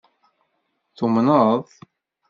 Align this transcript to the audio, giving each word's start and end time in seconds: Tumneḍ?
Tumneḍ? 0.97 1.65